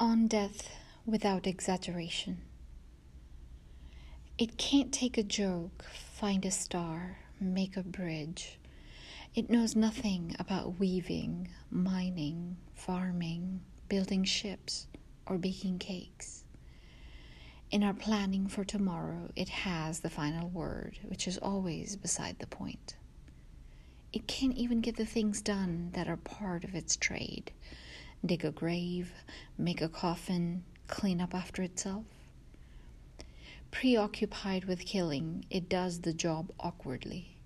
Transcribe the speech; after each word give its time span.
On 0.00 0.28
death 0.28 0.70
without 1.04 1.46
exaggeration. 1.46 2.38
It 4.38 4.56
can't 4.56 4.90
take 4.90 5.18
a 5.18 5.22
joke, 5.22 5.84
find 5.92 6.46
a 6.46 6.50
star, 6.50 7.18
make 7.38 7.76
a 7.76 7.82
bridge. 7.82 8.58
It 9.34 9.50
knows 9.50 9.76
nothing 9.76 10.34
about 10.38 10.78
weaving, 10.80 11.48
mining, 11.70 12.56
farming, 12.74 13.60
building 13.90 14.24
ships, 14.24 14.86
or 15.26 15.36
baking 15.36 15.80
cakes. 15.80 16.44
In 17.70 17.84
our 17.84 17.92
planning 17.92 18.46
for 18.46 18.64
tomorrow, 18.64 19.30
it 19.36 19.50
has 19.50 20.00
the 20.00 20.08
final 20.08 20.48
word, 20.48 20.98
which 21.02 21.28
is 21.28 21.36
always 21.36 21.96
beside 21.96 22.38
the 22.38 22.46
point. 22.46 22.96
It 24.14 24.26
can't 24.26 24.56
even 24.56 24.80
get 24.80 24.96
the 24.96 25.04
things 25.04 25.42
done 25.42 25.90
that 25.92 26.08
are 26.08 26.16
part 26.16 26.64
of 26.64 26.74
its 26.74 26.96
trade 26.96 27.52
dig 28.24 28.44
a 28.44 28.50
grave, 28.50 29.12
make 29.56 29.80
a 29.80 29.88
coffin, 29.88 30.64
clean 30.86 31.20
up 31.20 31.34
after 31.34 31.62
itself. 31.62 32.04
Preoccupied 33.70 34.64
with 34.64 34.84
killing, 34.84 35.44
it 35.50 35.68
does 35.68 36.00
the 36.00 36.12
job 36.12 36.52
awkwardly, 36.58 37.36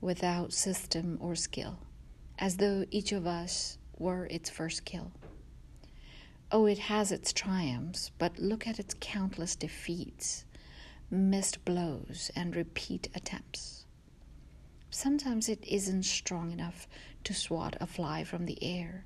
without 0.00 0.52
system 0.52 1.16
or 1.20 1.34
skill, 1.34 1.78
as 2.38 2.56
though 2.56 2.84
each 2.90 3.12
of 3.12 3.26
us 3.26 3.78
were 3.96 4.26
its 4.26 4.50
first 4.50 4.84
kill. 4.84 5.12
Oh, 6.50 6.66
it 6.66 6.78
has 6.78 7.12
its 7.12 7.32
triumphs, 7.32 8.10
but 8.18 8.38
look 8.38 8.66
at 8.66 8.78
its 8.78 8.94
countless 8.98 9.54
defeats, 9.54 10.44
missed 11.10 11.64
blows, 11.64 12.30
and 12.34 12.56
repeat 12.56 13.08
attempts. 13.14 13.84
Sometimes 14.90 15.48
it 15.48 15.62
isn't 15.66 16.04
strong 16.04 16.50
enough 16.50 16.88
to 17.24 17.34
swat 17.34 17.76
a 17.80 17.86
fly 17.86 18.24
from 18.24 18.46
the 18.46 18.62
air. 18.62 19.04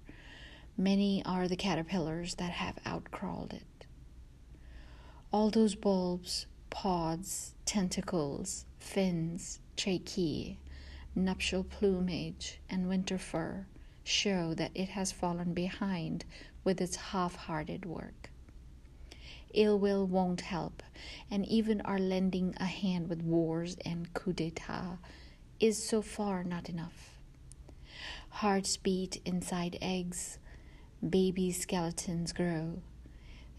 Many 0.77 1.23
are 1.25 1.49
the 1.49 1.57
caterpillars 1.57 2.37
that 2.37 2.51
have 2.51 2.77
outcrawled 2.85 3.53
it. 3.53 3.87
All 5.31 5.51
those 5.51 5.75
bulbs, 5.75 6.47
pods, 6.71 7.55
tentacles, 7.67 8.65
fins, 8.79 9.61
tracheae, 9.77 10.57
nuptial 11.15 11.65
plumage, 11.65 12.59
and 12.71 12.89
winter 12.89 13.19
fur 13.19 13.67
show 14.05 14.55
that 14.55 14.73
it 14.75 14.89
has 14.91 15.13
fallen 15.13 15.53
behind 15.55 16.25
with 16.65 16.81
its 16.81 16.97
half 16.97 17.37
hearted 17.37 17.85
work. 17.85 18.31
Ill 19.55 19.79
will 19.79 20.07
won't 20.07 20.41
help, 20.41 20.83
and 21.31 21.47
even 21.47 21.83
our 21.83 21.99
lending 21.99 22.55
a 22.57 22.65
hand 22.65 23.09
with 23.09 23.23
wars 23.23 23.77
and 23.85 24.13
coup 24.15 24.33
d'etat 24.33 24.97
is 25.61 25.83
so 25.83 26.01
far 26.01 26.43
not 26.43 26.69
enough. 26.71 27.19
Hearts 28.31 28.79
beat 28.79 29.21
inside 29.27 29.77
eggs, 29.83 30.39
baby 31.09 31.51
skeletons 31.51 32.33
grow. 32.33 32.81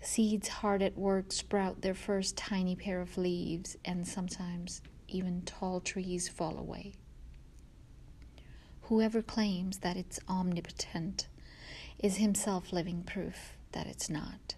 Seeds 0.02 0.48
hard 0.48 0.82
at 0.82 0.98
work 0.98 1.32
sprout 1.32 1.82
their 1.82 1.94
first 1.94 2.36
tiny 2.38 2.76
pair 2.76 3.02
of 3.02 3.18
leaves, 3.18 3.78
and 3.86 4.08
sometimes 4.08 4.82
even 5.08 5.42
tall 5.44 5.80
trees 5.80 6.28
fall 6.28 6.58
away. 6.58 6.94
Whoever 8.84 9.22
claims 9.22 9.80
that 9.80 9.96
it's 9.98 10.20
omnipotent 10.28 11.28
is 12.00 12.18
himself 12.18 12.74
living 12.74 13.04
proof 13.04 13.56
that 13.72 13.88
it's 13.88 14.10
not. 14.10 14.56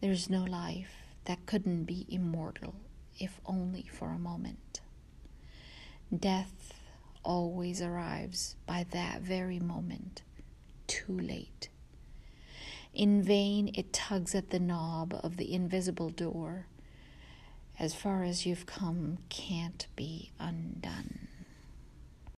There's 0.00 0.28
no 0.28 0.44
life 0.44 0.94
that 1.24 1.46
couldn't 1.46 1.84
be 1.84 2.06
immortal 2.08 2.74
if 3.18 3.40
only 3.46 3.88
for 3.90 4.10
a 4.10 4.18
moment. 4.18 4.80
Death 6.14 6.74
always 7.22 7.80
arrives 7.80 8.56
by 8.66 8.84
that 8.90 9.22
very 9.22 9.58
moment, 9.58 10.22
too 11.06 11.18
late. 11.18 11.68
In 12.94 13.22
vain 13.22 13.72
it 13.74 13.92
tugs 13.92 14.34
at 14.34 14.50
the 14.50 14.58
knob 14.58 15.18
of 15.22 15.36
the 15.36 15.52
invisible 15.52 16.10
door. 16.10 16.66
As 17.78 17.94
far 17.94 18.22
as 18.22 18.46
you've 18.46 18.66
come 18.66 19.18
can't 19.28 19.86
be 19.96 20.30
undone. 20.38 21.28